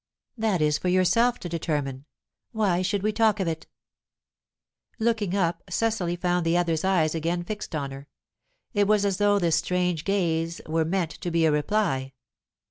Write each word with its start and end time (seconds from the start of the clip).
"That 0.35 0.63
is 0.63 0.79
for 0.79 0.87
yourself 0.89 1.37
to 1.41 1.47
determine. 1.47 2.05
Why 2.53 2.81
should 2.81 3.03
we 3.03 3.11
talk 3.11 3.39
of 3.39 3.47
it?" 3.47 3.67
Looking 4.97 5.35
up, 5.35 5.61
Cecily 5.69 6.15
found 6.15 6.43
the 6.43 6.57
other's 6.57 6.83
eyes 6.83 7.13
again 7.13 7.43
fixed 7.43 7.75
on 7.75 7.91
her. 7.91 8.07
It 8.73 8.87
was 8.87 9.05
as 9.05 9.17
though 9.17 9.37
this 9.37 9.57
strange 9.57 10.03
gaze 10.03 10.59
were 10.65 10.85
meant 10.85 11.11
to 11.11 11.29
be 11.29 11.45
a 11.45 11.51
reply. 11.51 12.13